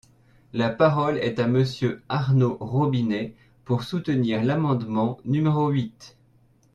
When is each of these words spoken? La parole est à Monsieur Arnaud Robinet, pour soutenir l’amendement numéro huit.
La 0.53 0.71
parole 0.71 1.19
est 1.19 1.37
à 1.37 1.45
Monsieur 1.45 2.01
Arnaud 2.09 2.57
Robinet, 2.59 3.35
pour 3.65 3.83
soutenir 3.83 4.43
l’amendement 4.43 5.19
numéro 5.25 5.69
huit. 5.69 6.17